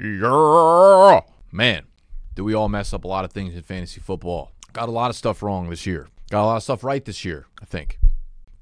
Yeah. 0.00 1.20
Man, 1.50 1.86
do 2.36 2.44
we 2.44 2.54
all 2.54 2.68
mess 2.68 2.92
up 2.92 3.04
a 3.04 3.08
lot 3.08 3.24
of 3.24 3.32
things 3.32 3.56
in 3.56 3.62
fantasy 3.62 4.00
football? 4.00 4.52
Got 4.72 4.88
a 4.88 4.92
lot 4.92 5.10
of 5.10 5.16
stuff 5.16 5.42
wrong 5.42 5.68
this 5.68 5.86
year. 5.86 6.06
Got 6.30 6.44
a 6.44 6.46
lot 6.46 6.56
of 6.56 6.62
stuff 6.62 6.84
right 6.84 7.04
this 7.04 7.24
year, 7.24 7.46
I 7.60 7.64
think. 7.64 7.98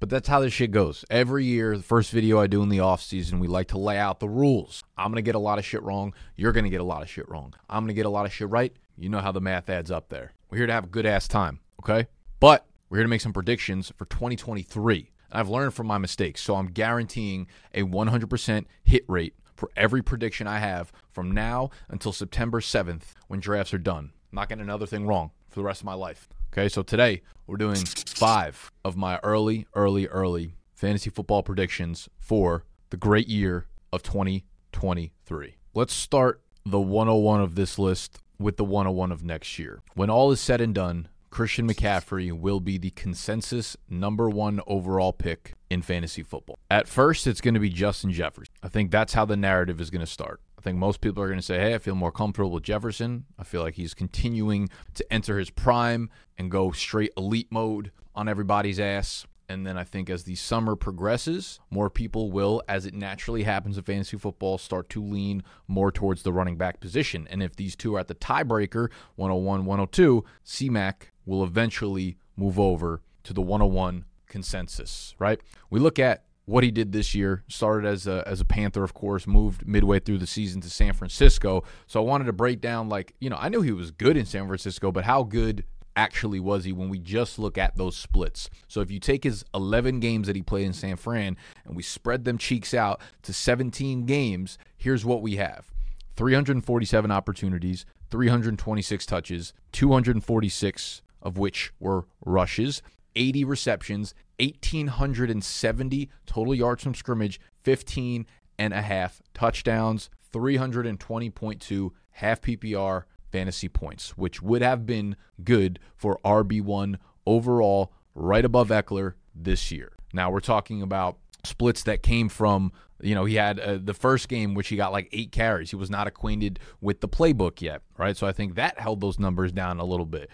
But 0.00 0.08
that's 0.08 0.28
how 0.28 0.40
this 0.40 0.52
shit 0.52 0.70
goes. 0.70 1.04
Every 1.10 1.44
year, 1.44 1.76
the 1.76 1.82
first 1.82 2.10
video 2.10 2.40
I 2.40 2.46
do 2.46 2.62
in 2.62 2.70
the 2.70 2.80
off 2.80 3.02
season, 3.02 3.38
we 3.38 3.48
like 3.48 3.68
to 3.68 3.78
lay 3.78 3.98
out 3.98 4.20
the 4.20 4.28
rules. 4.28 4.82
I'm 4.96 5.08
going 5.08 5.16
to 5.16 5.22
get 5.22 5.34
a 5.34 5.38
lot 5.38 5.58
of 5.58 5.64
shit 5.64 5.82
wrong. 5.82 6.14
You're 6.36 6.52
going 6.52 6.64
to 6.64 6.70
get 6.70 6.80
a 6.80 6.84
lot 6.84 7.02
of 7.02 7.10
shit 7.10 7.28
wrong. 7.28 7.54
I'm 7.68 7.82
going 7.82 7.88
to 7.88 7.94
get 7.94 8.06
a 8.06 8.10
lot 8.10 8.24
of 8.24 8.32
shit 8.32 8.48
right. 8.48 8.74
You 8.96 9.10
know 9.10 9.20
how 9.20 9.32
the 9.32 9.40
math 9.40 9.68
adds 9.68 9.90
up 9.90 10.08
there. 10.08 10.32
We're 10.50 10.58
here 10.58 10.66
to 10.66 10.72
have 10.72 10.84
a 10.84 10.88
good 10.88 11.06
ass 11.06 11.28
time, 11.28 11.60
okay? 11.80 12.08
But 12.40 12.66
we're 12.88 12.98
here 12.98 13.04
to 13.04 13.10
make 13.10 13.20
some 13.20 13.32
predictions 13.32 13.92
for 13.96 14.06
2023. 14.06 15.10
I've 15.32 15.48
learned 15.50 15.74
from 15.74 15.86
my 15.86 15.98
mistakes, 15.98 16.40
so 16.40 16.54
I'm 16.54 16.68
guaranteeing 16.68 17.48
a 17.74 17.82
100% 17.82 18.64
hit 18.84 19.04
rate 19.06 19.34
for 19.56 19.70
every 19.76 20.02
prediction 20.02 20.46
I 20.46 20.58
have 20.58 20.92
from 21.10 21.30
now 21.30 21.70
until 21.88 22.12
September 22.12 22.60
7th 22.60 23.14
when 23.28 23.40
drafts 23.40 23.74
are 23.74 23.78
done. 23.78 24.12
I'm 24.32 24.36
not 24.36 24.48
getting 24.48 24.64
another 24.64 24.86
thing 24.86 25.06
wrong 25.06 25.30
for 25.48 25.60
the 25.60 25.64
rest 25.64 25.80
of 25.80 25.86
my 25.86 25.94
life. 25.94 26.28
Okay, 26.52 26.68
so 26.68 26.82
today 26.82 27.22
we're 27.46 27.56
doing 27.56 27.82
five 27.84 28.70
of 28.84 28.96
my 28.96 29.18
early, 29.22 29.66
early, 29.74 30.06
early 30.08 30.54
fantasy 30.74 31.10
football 31.10 31.42
predictions 31.42 32.08
for 32.18 32.64
the 32.90 32.96
great 32.96 33.28
year 33.28 33.66
of 33.92 34.02
2023. 34.02 35.56
Let's 35.74 35.92
start 35.92 36.42
the 36.64 36.80
101 36.80 37.40
of 37.40 37.54
this 37.54 37.78
list 37.78 38.18
with 38.38 38.56
the 38.56 38.64
101 38.64 39.12
of 39.12 39.24
next 39.24 39.58
year. 39.58 39.82
When 39.94 40.10
all 40.10 40.30
is 40.32 40.40
said 40.40 40.60
and 40.60 40.74
done, 40.74 41.08
Christian 41.30 41.68
McCaffrey 41.68 42.32
will 42.32 42.60
be 42.60 42.78
the 42.78 42.90
consensus 42.90 43.76
number 43.90 44.30
one 44.30 44.60
overall 44.66 45.12
pick 45.12 45.54
in 45.68 45.82
fantasy 45.82 46.22
football. 46.22 46.58
At 46.70 46.88
first, 46.88 47.26
it's 47.26 47.40
going 47.40 47.54
to 47.54 47.60
be 47.60 47.68
Justin 47.68 48.12
Jefferson. 48.12 48.45
I 48.62 48.68
think 48.68 48.90
that's 48.90 49.14
how 49.14 49.24
the 49.24 49.36
narrative 49.36 49.80
is 49.80 49.90
going 49.90 50.00
to 50.00 50.06
start. 50.06 50.40
I 50.58 50.62
think 50.62 50.78
most 50.78 51.00
people 51.00 51.22
are 51.22 51.28
going 51.28 51.38
to 51.38 51.44
say, 51.44 51.58
hey, 51.58 51.74
I 51.74 51.78
feel 51.78 51.94
more 51.94 52.12
comfortable 52.12 52.50
with 52.50 52.64
Jefferson. 52.64 53.26
I 53.38 53.44
feel 53.44 53.62
like 53.62 53.74
he's 53.74 53.94
continuing 53.94 54.68
to 54.94 55.12
enter 55.12 55.38
his 55.38 55.50
prime 55.50 56.10
and 56.38 56.50
go 56.50 56.72
straight 56.72 57.12
elite 57.16 57.48
mode 57.50 57.92
on 58.14 58.28
everybody's 58.28 58.80
ass. 58.80 59.26
And 59.48 59.64
then 59.64 59.78
I 59.78 59.84
think 59.84 60.10
as 60.10 60.24
the 60.24 60.34
summer 60.34 60.74
progresses, 60.74 61.60
more 61.70 61.88
people 61.88 62.32
will, 62.32 62.62
as 62.68 62.84
it 62.84 62.94
naturally 62.94 63.44
happens 63.44 63.78
in 63.78 63.84
fantasy 63.84 64.16
football, 64.16 64.58
start 64.58 64.88
to 64.90 65.02
lean 65.02 65.44
more 65.68 65.92
towards 65.92 66.22
the 66.22 66.32
running 66.32 66.56
back 66.56 66.80
position. 66.80 67.28
And 67.30 67.42
if 67.42 67.54
these 67.54 67.76
two 67.76 67.94
are 67.94 68.00
at 68.00 68.08
the 68.08 68.16
tiebreaker, 68.16 68.90
101, 69.14 69.64
102, 69.64 70.24
CMAC 70.44 70.94
will 71.24 71.44
eventually 71.44 72.16
move 72.36 72.58
over 72.58 73.02
to 73.22 73.32
the 73.32 73.42
101 73.42 74.04
consensus, 74.26 75.14
right? 75.18 75.40
We 75.70 75.78
look 75.78 75.98
at 76.00 76.24
what 76.46 76.64
he 76.64 76.70
did 76.70 76.92
this 76.92 77.14
year. 77.14 77.44
Started 77.48 77.86
as 77.86 78.06
a 78.06 78.24
as 78.26 78.40
a 78.40 78.44
Panther, 78.44 78.82
of 78.82 78.94
course, 78.94 79.26
moved 79.26 79.66
midway 79.66 80.00
through 80.00 80.18
the 80.18 80.26
season 80.26 80.60
to 80.62 80.70
San 80.70 80.94
Francisco. 80.94 81.64
So 81.86 82.00
I 82.00 82.04
wanted 82.04 82.24
to 82.24 82.32
break 82.32 82.60
down 82.60 82.88
like, 82.88 83.14
you 83.20 83.28
know, 83.28 83.36
I 83.38 83.48
knew 83.48 83.60
he 83.60 83.72
was 83.72 83.90
good 83.90 84.16
in 84.16 84.24
San 84.24 84.46
Francisco, 84.46 84.90
but 84.90 85.04
how 85.04 85.22
good 85.22 85.64
actually 85.96 86.38
was 86.38 86.64
he 86.64 86.72
when 86.72 86.88
we 86.88 86.98
just 86.98 87.38
look 87.38 87.56
at 87.56 87.76
those 87.76 87.96
splits. 87.96 88.50
So 88.68 88.80
if 88.82 88.90
you 88.90 89.00
take 89.00 89.24
his 89.24 89.44
11 89.54 90.00
games 90.00 90.26
that 90.26 90.36
he 90.36 90.42
played 90.42 90.66
in 90.66 90.74
San 90.74 90.96
Fran 90.96 91.36
and 91.64 91.74
we 91.74 91.82
spread 91.82 92.24
them 92.24 92.38
cheeks 92.38 92.74
out 92.74 93.00
to 93.22 93.32
17 93.32 94.04
games, 94.04 94.58
here's 94.76 95.04
what 95.04 95.22
we 95.22 95.36
have. 95.36 95.72
347 96.16 97.10
opportunities, 97.10 97.86
326 98.10 99.06
touches, 99.06 99.52
246 99.72 101.02
of 101.22 101.38
which 101.38 101.72
were 101.80 102.06
rushes, 102.24 102.82
80 103.16 103.44
receptions, 103.44 104.14
1,870 104.38 106.10
total 106.26 106.54
yards 106.54 106.82
from 106.82 106.94
scrimmage, 106.94 107.40
15 107.62 108.26
and 108.58 108.74
a 108.74 108.82
half 108.82 109.22
touchdowns, 109.34 110.10
320.2 110.32 111.90
half 112.10 112.40
PPR 112.40 113.04
fantasy 113.30 113.68
points, 113.68 114.16
which 114.16 114.42
would 114.42 114.62
have 114.62 114.86
been 114.86 115.16
good 115.44 115.78
for 115.94 116.18
RB1 116.24 116.96
overall, 117.26 117.92
right 118.14 118.44
above 118.44 118.68
Ekeler 118.68 119.14
this 119.34 119.70
year. 119.70 119.92
Now 120.12 120.30
we're 120.30 120.40
talking 120.40 120.82
about 120.82 121.18
splits 121.44 121.82
that 121.84 122.02
came 122.02 122.28
from 122.28 122.72
you 123.00 123.14
know 123.14 123.24
he 123.24 123.36
had 123.36 123.60
uh, 123.60 123.78
the 123.80 123.94
first 123.94 124.28
game 124.28 124.54
which 124.54 124.68
he 124.68 124.76
got 124.76 124.90
like 124.92 125.08
eight 125.12 125.30
carries. 125.32 125.70
He 125.70 125.76
was 125.76 125.90
not 125.90 126.06
acquainted 126.06 126.58
with 126.80 127.00
the 127.00 127.08
playbook 127.08 127.60
yet 127.60 127.82
right? 127.98 128.16
So 128.16 128.26
i 128.26 128.32
think 128.32 128.54
that 128.56 128.80
held 128.80 129.00
those 129.00 129.18
numbers 129.18 129.52
down 129.52 129.78
a 129.78 129.84
little 129.84 130.06
bit 130.06 130.30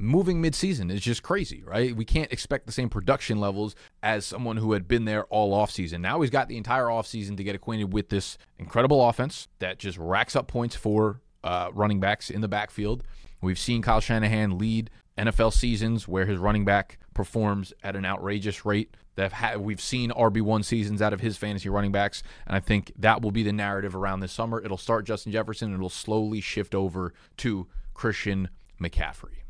moving 0.00 0.42
midseason 0.42 0.90
is 0.90 1.00
just 1.00 1.22
crazy, 1.22 1.62
right? 1.64 1.94
We 1.94 2.04
can't 2.04 2.32
expect 2.32 2.66
the 2.66 2.72
same 2.72 2.88
production 2.88 3.38
levels 3.38 3.74
as 4.02 4.24
someone 4.24 4.56
who 4.56 4.72
had 4.72 4.88
been 4.88 5.04
there 5.04 5.24
all 5.24 5.52
offseason. 5.54 6.00
Now 6.00 6.20
he's 6.20 6.30
got 6.30 6.48
the 6.48 6.56
entire 6.56 6.86
offseason 6.86 7.36
to 7.36 7.44
get 7.44 7.54
acquainted 7.54 7.92
with 7.92 8.08
this 8.08 8.38
incredible 8.58 9.06
offense 9.08 9.48
that 9.58 9.78
just 9.78 9.98
racks 9.98 10.34
up 10.34 10.48
points 10.48 10.74
for 10.74 11.20
uh, 11.44 11.70
running 11.72 12.00
backs 12.00 12.30
in 12.30 12.40
the 12.40 12.48
backfield. 12.48 13.04
We've 13.40 13.58
seen 13.58 13.82
Kyle 13.82 14.00
Shanahan 14.00 14.58
lead 14.58 14.90
NFL 15.16 15.52
seasons 15.52 16.08
where 16.08 16.26
his 16.26 16.38
running 16.38 16.64
back 16.64 16.98
performs 17.14 17.72
at 17.82 17.96
an 17.96 18.04
outrageous 18.04 18.64
rate. 18.64 18.96
That 19.16 19.60
we've 19.60 19.80
seen 19.80 20.10
RB1 20.12 20.64
seasons 20.64 21.02
out 21.02 21.12
of 21.12 21.20
his 21.20 21.36
fantasy 21.36 21.68
running 21.68 21.92
backs, 21.92 22.22
and 22.46 22.56
I 22.56 22.60
think 22.60 22.92
that 22.96 23.20
will 23.20 23.32
be 23.32 23.42
the 23.42 23.52
narrative 23.52 23.94
around 23.94 24.20
this 24.20 24.32
summer. 24.32 24.62
It'll 24.64 24.78
start 24.78 25.04
Justin 25.04 25.32
Jefferson, 25.32 25.68
and 25.68 25.74
it'll 25.74 25.90
slowly 25.90 26.40
shift 26.40 26.74
over 26.74 27.12
to 27.38 27.66
Christian 27.92 28.48
McCaffrey. 28.80 29.40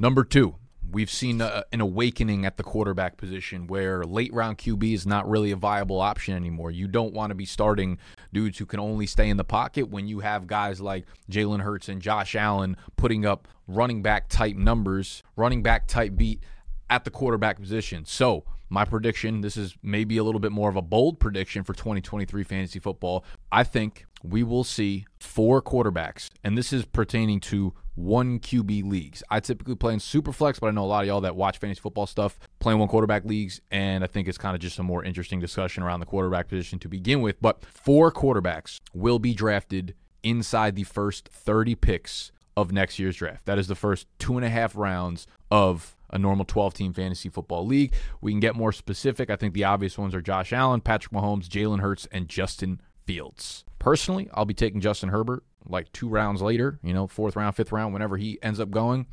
Number 0.00 0.22
two, 0.22 0.54
we've 0.88 1.10
seen 1.10 1.40
a, 1.40 1.64
an 1.72 1.80
awakening 1.80 2.46
at 2.46 2.56
the 2.56 2.62
quarterback 2.62 3.16
position 3.16 3.66
where 3.66 4.04
late 4.04 4.32
round 4.32 4.56
QB 4.58 4.94
is 4.94 5.06
not 5.06 5.28
really 5.28 5.50
a 5.50 5.56
viable 5.56 6.00
option 6.00 6.34
anymore. 6.34 6.70
You 6.70 6.86
don't 6.86 7.12
want 7.12 7.30
to 7.30 7.34
be 7.34 7.44
starting 7.44 7.98
dudes 8.32 8.58
who 8.58 8.64
can 8.64 8.78
only 8.78 9.06
stay 9.06 9.28
in 9.28 9.36
the 9.36 9.44
pocket 9.44 9.88
when 9.88 10.06
you 10.06 10.20
have 10.20 10.46
guys 10.46 10.80
like 10.80 11.04
Jalen 11.28 11.62
Hurts 11.62 11.88
and 11.88 12.00
Josh 12.00 12.36
Allen 12.36 12.76
putting 12.96 13.26
up 13.26 13.48
running 13.66 14.00
back 14.00 14.28
type 14.28 14.54
numbers, 14.54 15.24
running 15.34 15.64
back 15.64 15.88
type 15.88 16.14
beat 16.16 16.44
at 16.88 17.04
the 17.04 17.10
quarterback 17.10 17.60
position. 17.60 18.04
So, 18.04 18.44
my 18.68 18.84
prediction 18.84 19.40
this 19.40 19.56
is 19.56 19.76
maybe 19.82 20.16
a 20.16 20.24
little 20.24 20.40
bit 20.40 20.52
more 20.52 20.68
of 20.68 20.76
a 20.76 20.82
bold 20.82 21.18
prediction 21.18 21.64
for 21.64 21.74
2023 21.74 22.44
fantasy 22.44 22.78
football. 22.78 23.24
I 23.50 23.64
think 23.64 24.06
we 24.22 24.42
will 24.42 24.64
see 24.64 25.06
four 25.20 25.62
quarterbacks, 25.62 26.30
and 26.42 26.58
this 26.58 26.72
is 26.72 26.84
pertaining 26.84 27.40
to 27.40 27.72
one 27.94 28.38
QB 28.38 28.88
leagues. 28.88 29.22
I 29.30 29.40
typically 29.40 29.74
play 29.74 29.92
in 29.94 30.00
super 30.00 30.32
flex, 30.32 30.58
but 30.58 30.68
I 30.68 30.70
know 30.70 30.84
a 30.84 30.86
lot 30.86 31.02
of 31.02 31.08
y'all 31.08 31.20
that 31.22 31.36
watch 31.36 31.58
fantasy 31.58 31.80
football 31.80 32.06
stuff 32.06 32.38
playing 32.60 32.78
one 32.78 32.88
quarterback 32.88 33.24
leagues, 33.24 33.60
and 33.70 34.04
I 34.04 34.06
think 34.06 34.28
it's 34.28 34.38
kind 34.38 34.54
of 34.54 34.60
just 34.60 34.78
a 34.78 34.82
more 34.82 35.04
interesting 35.04 35.40
discussion 35.40 35.82
around 35.82 36.00
the 36.00 36.06
quarterback 36.06 36.48
position 36.48 36.78
to 36.80 36.88
begin 36.88 37.20
with. 37.22 37.40
But 37.40 37.64
four 37.64 38.12
quarterbacks 38.12 38.80
will 38.94 39.18
be 39.18 39.34
drafted 39.34 39.94
inside 40.22 40.76
the 40.76 40.84
first 40.84 41.28
30 41.28 41.74
picks 41.76 42.32
of 42.58 42.72
next 42.72 42.98
year's 42.98 43.16
draft. 43.16 43.46
That 43.46 43.56
is 43.56 43.68
the 43.68 43.76
first 43.76 44.08
two 44.18 44.36
and 44.36 44.44
a 44.44 44.48
half 44.48 44.76
rounds 44.76 45.28
of 45.48 45.96
a 46.10 46.18
normal 46.18 46.44
12 46.44 46.74
team 46.74 46.92
fantasy 46.92 47.28
football 47.28 47.64
league. 47.64 47.94
We 48.20 48.32
can 48.32 48.40
get 48.40 48.56
more 48.56 48.72
specific. 48.72 49.30
I 49.30 49.36
think 49.36 49.54
the 49.54 49.62
obvious 49.62 49.96
ones 49.96 50.12
are 50.12 50.20
Josh 50.20 50.52
Allen, 50.52 50.80
Patrick 50.80 51.12
Mahomes, 51.12 51.46
Jalen 51.46 51.78
Hurts, 51.78 52.08
and 52.10 52.28
Justin 52.28 52.80
Fields. 53.06 53.64
Personally, 53.78 54.28
I'll 54.34 54.44
be 54.44 54.54
taking 54.54 54.80
Justin 54.80 55.10
Herbert 55.10 55.44
like 55.68 55.92
two 55.92 56.08
rounds 56.08 56.42
later, 56.42 56.80
you 56.82 56.92
know, 56.92 57.06
fourth 57.06 57.36
round, 57.36 57.54
fifth 57.54 57.70
round, 57.70 57.92
whenever 57.92 58.16
he 58.16 58.40
ends 58.42 58.58
up 58.58 58.70
going. 58.70 59.06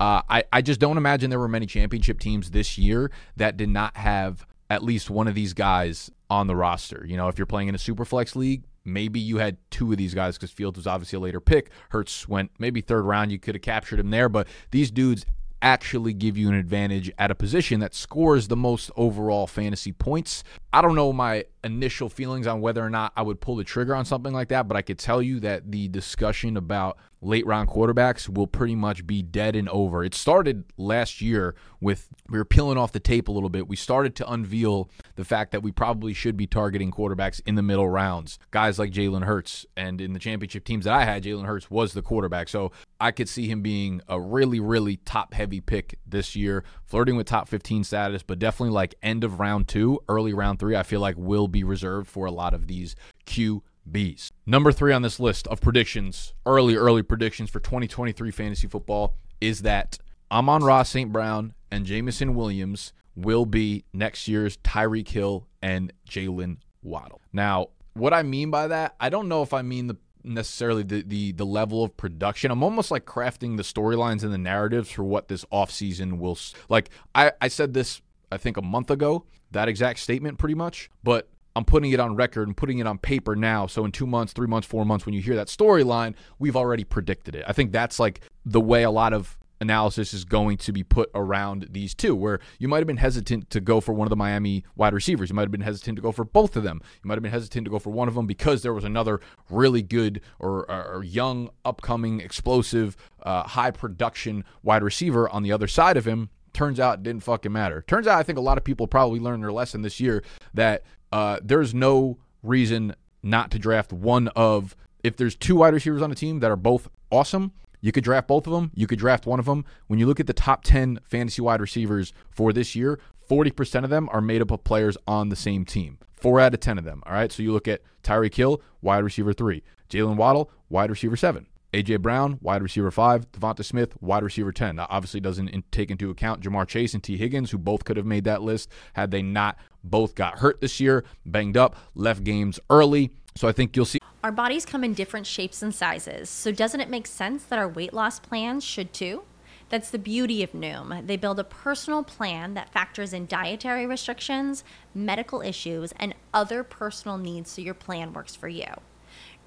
Uh, 0.00 0.22
I, 0.28 0.44
I 0.52 0.60
just 0.60 0.80
don't 0.80 0.96
imagine 0.96 1.30
there 1.30 1.38
were 1.38 1.46
many 1.46 1.66
championship 1.66 2.18
teams 2.18 2.50
this 2.50 2.78
year 2.78 3.12
that 3.36 3.56
did 3.56 3.68
not 3.68 3.96
have 3.96 4.44
at 4.70 4.82
least 4.82 5.08
one 5.08 5.28
of 5.28 5.36
these 5.36 5.54
guys 5.54 6.10
on 6.28 6.48
the 6.48 6.56
roster. 6.56 7.04
You 7.06 7.16
know, 7.16 7.28
if 7.28 7.38
you're 7.38 7.46
playing 7.46 7.68
in 7.68 7.76
a 7.76 7.78
super 7.78 8.04
flex 8.04 8.34
league, 8.34 8.64
maybe 8.88 9.20
you 9.20 9.38
had 9.38 9.56
two 9.70 9.90
of 9.92 9.98
these 9.98 10.14
guys 10.14 10.36
because 10.36 10.50
Fields 10.50 10.76
was 10.76 10.86
obviously 10.86 11.16
a 11.16 11.20
later 11.20 11.40
pick. 11.40 11.70
Hurts 11.90 12.28
went 12.28 12.50
maybe 12.58 12.80
third 12.80 13.02
round. 13.02 13.32
You 13.32 13.38
could 13.38 13.54
have 13.54 13.62
captured 13.62 14.00
him 14.00 14.10
there, 14.10 14.28
but 14.28 14.48
these 14.70 14.90
dudes 14.90 15.24
actually 15.60 16.12
give 16.12 16.36
you 16.36 16.48
an 16.48 16.54
advantage 16.54 17.10
at 17.18 17.30
a 17.30 17.34
position 17.34 17.80
that 17.80 17.94
scores 17.94 18.48
the 18.48 18.56
most 18.56 18.90
overall 18.96 19.46
fantasy 19.46 19.92
points. 19.92 20.44
I 20.72 20.82
don't 20.82 20.94
know 20.94 21.12
my 21.12 21.44
initial 21.64 22.08
feelings 22.08 22.46
on 22.46 22.60
whether 22.60 22.84
or 22.84 22.90
not 22.90 23.12
I 23.16 23.22
would 23.22 23.40
pull 23.40 23.56
the 23.56 23.64
trigger 23.64 23.94
on 23.94 24.04
something 24.04 24.32
like 24.32 24.48
that, 24.48 24.68
but 24.68 24.76
I 24.76 24.82
could 24.82 24.98
tell 24.98 25.22
you 25.22 25.40
that 25.40 25.70
the 25.70 25.88
discussion 25.88 26.56
about 26.56 26.98
late 27.20 27.46
round 27.46 27.68
quarterbacks 27.68 28.28
will 28.28 28.46
pretty 28.46 28.76
much 28.76 29.06
be 29.06 29.22
dead 29.22 29.56
and 29.56 29.68
over. 29.68 30.04
It 30.04 30.14
started 30.14 30.64
last 30.76 31.20
year 31.20 31.54
with 31.80 32.08
we 32.28 32.38
were 32.38 32.44
peeling 32.44 32.78
off 32.78 32.92
the 32.92 33.00
tape 33.00 33.28
a 33.28 33.32
little 33.32 33.48
bit. 33.48 33.68
We 33.68 33.76
started 33.76 34.14
to 34.16 34.30
unveil 34.30 34.90
the 35.16 35.24
fact 35.24 35.52
that 35.52 35.62
we 35.62 35.72
probably 35.72 36.12
should 36.12 36.36
be 36.36 36.46
targeting 36.46 36.90
quarterbacks 36.90 37.40
in 37.46 37.54
the 37.54 37.62
middle 37.62 37.88
rounds, 37.88 38.38
guys 38.50 38.78
like 38.78 38.92
Jalen 38.92 39.24
Hurts. 39.24 39.66
And 39.76 40.00
in 40.00 40.12
the 40.12 40.18
championship 40.18 40.64
teams 40.64 40.84
that 40.84 40.94
I 40.94 41.04
had, 41.04 41.24
Jalen 41.24 41.46
Hurts 41.46 41.70
was 41.70 41.92
the 41.92 42.02
quarterback. 42.02 42.48
So 42.48 42.72
I 43.00 43.10
could 43.10 43.28
see 43.28 43.48
him 43.48 43.62
being 43.62 44.00
a 44.08 44.20
really, 44.20 44.60
really 44.60 44.96
top 44.98 45.34
heavy 45.34 45.60
pick 45.60 45.98
this 46.06 46.36
year, 46.36 46.64
flirting 46.84 47.16
with 47.16 47.26
top 47.26 47.48
15 47.48 47.84
status, 47.84 48.22
but 48.22 48.38
definitely 48.38 48.74
like 48.74 48.94
end 49.02 49.24
of 49.24 49.40
round 49.40 49.68
two, 49.68 50.00
early 50.08 50.32
round 50.32 50.58
three, 50.58 50.76
I 50.76 50.82
feel 50.82 51.00
like 51.00 51.16
will 51.16 51.47
be 51.48 51.64
reserved 51.64 52.08
for 52.08 52.26
a 52.26 52.30
lot 52.30 52.54
of 52.54 52.66
these 52.66 52.96
QBs. 53.26 54.30
Number 54.46 54.72
three 54.72 54.92
on 54.92 55.02
this 55.02 55.20
list 55.20 55.46
of 55.48 55.60
predictions, 55.60 56.34
early, 56.46 56.76
early 56.76 57.02
predictions 57.02 57.50
for 57.50 57.60
2023 57.60 58.30
fantasy 58.30 58.66
football, 58.66 59.14
is 59.40 59.62
that 59.62 59.98
Amon 60.30 60.62
Ra 60.62 60.82
St. 60.82 61.12
Brown 61.12 61.54
and 61.70 61.86
Jameson 61.86 62.34
Williams 62.34 62.92
will 63.14 63.46
be 63.46 63.84
next 63.92 64.28
year's 64.28 64.56
Tyreek 64.58 65.08
Hill 65.08 65.46
and 65.62 65.92
Jalen 66.08 66.58
Waddle. 66.82 67.20
Now, 67.32 67.68
what 67.94 68.14
I 68.14 68.22
mean 68.22 68.50
by 68.50 68.68
that, 68.68 68.94
I 69.00 69.08
don't 69.08 69.28
know 69.28 69.42
if 69.42 69.52
I 69.52 69.62
mean 69.62 69.88
the 69.88 69.96
necessarily 70.24 70.82
the, 70.82 71.02
the 71.02 71.32
the 71.32 71.46
level 71.46 71.82
of 71.82 71.96
production. 71.96 72.50
I'm 72.50 72.62
almost 72.62 72.90
like 72.90 73.06
crafting 73.06 73.56
the 73.56 73.62
storylines 73.62 74.22
and 74.22 74.32
the 74.32 74.38
narratives 74.38 74.90
for 74.90 75.04
what 75.04 75.28
this 75.28 75.44
offseason 75.46 76.18
will 76.18 76.38
like 76.68 76.90
I 77.14 77.32
I 77.40 77.48
said 77.48 77.74
this 77.74 78.02
I 78.30 78.36
think 78.36 78.56
a 78.56 78.62
month 78.62 78.90
ago, 78.90 79.24
that 79.50 79.68
exact 79.68 80.00
statement 80.00 80.38
pretty 80.38 80.54
much, 80.54 80.90
but 81.02 81.28
I'm 81.56 81.64
putting 81.64 81.90
it 81.90 82.00
on 82.00 82.14
record 82.14 82.46
and 82.46 82.56
putting 82.56 82.78
it 82.78 82.86
on 82.86 82.98
paper 82.98 83.34
now. 83.34 83.66
So 83.66 83.84
in 83.84 83.92
2 83.92 84.06
months, 84.06 84.32
3 84.32 84.46
months, 84.46 84.66
4 84.68 84.84
months 84.84 85.06
when 85.06 85.14
you 85.14 85.20
hear 85.20 85.36
that 85.36 85.48
storyline, 85.48 86.14
we've 86.38 86.56
already 86.56 86.84
predicted 86.84 87.34
it. 87.34 87.44
I 87.46 87.52
think 87.52 87.72
that's 87.72 87.98
like 87.98 88.20
the 88.44 88.60
way 88.60 88.82
a 88.82 88.90
lot 88.90 89.12
of 89.12 89.36
analysis 89.60 90.14
is 90.14 90.24
going 90.24 90.56
to 90.56 90.72
be 90.72 90.82
put 90.82 91.10
around 91.14 91.68
these 91.70 91.94
two, 91.94 92.14
where 92.14 92.40
you 92.58 92.68
might 92.68 92.78
have 92.78 92.86
been 92.86 92.98
hesitant 92.98 93.50
to 93.50 93.60
go 93.60 93.80
for 93.80 93.92
one 93.92 94.06
of 94.06 94.10
the 94.10 94.16
Miami 94.16 94.64
wide 94.76 94.94
receivers. 94.94 95.30
You 95.30 95.36
might 95.36 95.42
have 95.42 95.50
been 95.50 95.60
hesitant 95.60 95.96
to 95.96 96.02
go 96.02 96.12
for 96.12 96.24
both 96.24 96.56
of 96.56 96.62
them. 96.62 96.80
You 97.02 97.08
might 97.08 97.14
have 97.14 97.22
been 97.22 97.32
hesitant 97.32 97.64
to 97.64 97.70
go 97.70 97.78
for 97.78 97.90
one 97.90 98.08
of 98.08 98.14
them 98.14 98.26
because 98.26 98.62
there 98.62 98.74
was 98.74 98.84
another 98.84 99.20
really 99.50 99.82
good 99.82 100.20
or, 100.38 100.70
or 100.70 101.02
young, 101.04 101.50
upcoming, 101.64 102.20
explosive, 102.20 102.96
uh, 103.22 103.44
high 103.44 103.70
production 103.70 104.44
wide 104.62 104.82
receiver 104.82 105.28
on 105.28 105.42
the 105.42 105.52
other 105.52 105.66
side 105.66 105.96
of 105.96 106.04
him. 106.04 106.30
Turns 106.58 106.80
out 106.80 106.98
it 106.98 107.02
didn't 107.04 107.22
fucking 107.22 107.52
matter. 107.52 107.84
Turns 107.86 108.08
out 108.08 108.18
I 108.18 108.24
think 108.24 108.36
a 108.36 108.40
lot 108.40 108.58
of 108.58 108.64
people 108.64 108.88
probably 108.88 109.20
learned 109.20 109.44
their 109.44 109.52
lesson 109.52 109.82
this 109.82 110.00
year 110.00 110.24
that 110.54 110.82
uh, 111.12 111.38
there's 111.40 111.72
no 111.72 112.18
reason 112.42 112.96
not 113.22 113.52
to 113.52 113.60
draft 113.60 113.92
one 113.92 114.26
of 114.34 114.74
if 115.04 115.16
there's 115.16 115.36
two 115.36 115.54
wide 115.54 115.72
receivers 115.72 116.02
on 116.02 116.10
a 116.10 116.16
team 116.16 116.40
that 116.40 116.50
are 116.50 116.56
both 116.56 116.88
awesome, 117.12 117.52
you 117.80 117.92
could 117.92 118.02
draft 118.02 118.26
both 118.26 118.48
of 118.48 118.52
them. 118.52 118.72
You 118.74 118.88
could 118.88 118.98
draft 118.98 119.24
one 119.24 119.38
of 119.38 119.44
them. 119.44 119.64
When 119.86 120.00
you 120.00 120.06
look 120.06 120.18
at 120.18 120.26
the 120.26 120.32
top 120.32 120.64
10 120.64 120.98
fantasy 121.04 121.40
wide 121.40 121.60
receivers 121.60 122.12
for 122.28 122.52
this 122.52 122.74
year, 122.74 122.98
40% 123.30 123.84
of 123.84 123.90
them 123.90 124.08
are 124.10 124.20
made 124.20 124.42
up 124.42 124.50
of 124.50 124.64
players 124.64 124.96
on 125.06 125.28
the 125.28 125.36
same 125.36 125.64
team. 125.64 125.98
Four 126.16 126.40
out 126.40 126.54
of 126.54 126.58
10 126.58 126.76
of 126.76 126.82
them. 126.84 127.04
All 127.06 127.12
right. 127.12 127.30
So 127.30 127.44
you 127.44 127.52
look 127.52 127.68
at 127.68 127.82
Tyreek 128.02 128.34
Hill, 128.34 128.60
wide 128.82 129.04
receiver 129.04 129.32
three. 129.32 129.62
Jalen 129.88 130.16
Waddle, 130.16 130.50
wide 130.68 130.90
receiver 130.90 131.16
seven. 131.16 131.46
AJ 131.72 132.00
Brown, 132.00 132.38
wide 132.40 132.62
receiver 132.62 132.90
five. 132.90 133.30
DeVonta 133.32 133.62
Smith, 133.62 134.00
wide 134.00 134.22
receiver 134.22 134.52
10. 134.52 134.76
That 134.76 134.86
obviously 134.90 135.20
doesn't 135.20 135.48
in- 135.48 135.64
take 135.70 135.90
into 135.90 136.08
account 136.10 136.40
Ja'Marr 136.42 136.66
Chase 136.66 136.94
and 136.94 137.02
Tee 137.02 137.18
Higgins, 137.18 137.50
who 137.50 137.58
both 137.58 137.84
could 137.84 137.98
have 137.98 138.06
made 138.06 138.24
that 138.24 138.42
list 138.42 138.70
had 138.94 139.10
they 139.10 139.20
not 139.20 139.58
both 139.84 140.14
got 140.14 140.38
hurt 140.38 140.60
this 140.62 140.80
year, 140.80 141.04
banged 141.26 141.58
up, 141.58 141.76
left 141.94 142.24
games 142.24 142.58
early. 142.70 143.10
So 143.36 143.46
I 143.46 143.52
think 143.52 143.76
you'll 143.76 143.84
see. 143.84 143.98
Our 144.24 144.32
bodies 144.32 144.64
come 144.64 144.82
in 144.82 144.94
different 144.94 145.26
shapes 145.26 145.62
and 145.62 145.74
sizes, 145.74 146.30
so 146.30 146.50
doesn't 146.50 146.80
it 146.80 146.88
make 146.88 147.06
sense 147.06 147.44
that 147.44 147.58
our 147.58 147.68
weight 147.68 147.92
loss 147.92 148.18
plans 148.18 148.64
should 148.64 148.92
too? 148.92 149.22
That's 149.68 149.90
the 149.90 149.98
beauty 149.98 150.42
of 150.42 150.52
Noom. 150.52 151.06
They 151.06 151.18
build 151.18 151.38
a 151.38 151.44
personal 151.44 152.02
plan 152.02 152.54
that 152.54 152.72
factors 152.72 153.12
in 153.12 153.26
dietary 153.26 153.86
restrictions, 153.86 154.64
medical 154.94 155.42
issues, 155.42 155.92
and 155.96 156.14
other 156.32 156.64
personal 156.64 157.18
needs 157.18 157.50
so 157.50 157.60
your 157.60 157.74
plan 157.74 158.14
works 158.14 158.34
for 158.34 158.48
you. 158.48 158.66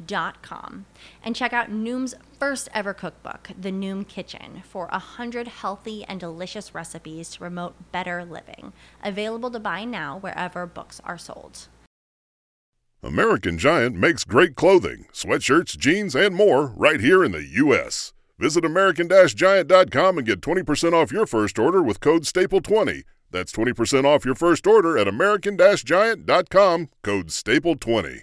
noom.com 0.00 0.86
and 1.22 1.36
check 1.36 1.52
out 1.52 1.70
Noom's 1.70 2.14
first 2.38 2.68
ever 2.74 2.94
cookbook, 2.94 3.50
The 3.58 3.70
Noom 3.70 4.06
Kitchen, 4.06 4.62
for 4.68 4.86
100 4.86 5.48
healthy 5.48 6.04
and 6.04 6.18
delicious 6.18 6.74
recipes 6.74 7.30
to 7.30 7.38
promote 7.40 7.92
better 7.92 8.24
living. 8.24 8.72
Available 9.02 9.50
to 9.50 9.60
buy 9.60 9.84
now 9.84 10.18
wherever 10.18 10.66
books 10.66 11.00
are 11.04 11.18
sold. 11.18 11.68
American 13.02 13.56
Giant 13.56 13.96
makes 13.96 14.24
great 14.24 14.56
clothing, 14.56 15.06
sweatshirts, 15.12 15.76
jeans, 15.78 16.14
and 16.14 16.34
more 16.34 16.66
right 16.76 17.00
here 17.00 17.24
in 17.24 17.32
the 17.32 17.44
U.S. 17.44 18.12
Visit 18.38 18.64
American-Giant.com 18.64 20.18
and 20.18 20.26
get 20.26 20.40
20% 20.40 20.92
off 20.92 21.12
your 21.12 21.26
first 21.26 21.58
order 21.58 21.82
with 21.82 22.00
code 22.00 22.22
STAPLE20. 22.22 23.04
That's 23.30 23.52
20% 23.52 24.04
off 24.04 24.24
your 24.24 24.34
first 24.34 24.66
order 24.66 24.98
at 24.98 25.08
American-Giant.com, 25.08 26.88
code 27.02 27.28
STAPLE20. 27.28 28.22